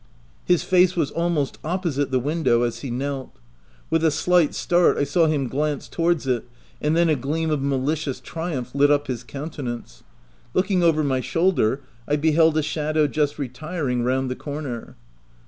[0.45, 3.35] His face was almost opposite the window as he knelt.
[3.91, 6.49] With a slight start, I saw him glance towards it;
[6.81, 10.01] and then a gleam of malicious triumph lit up his countenance.
[10.55, 14.95] Looking over my shoulder, I beheld a shadow just retiring round the corner.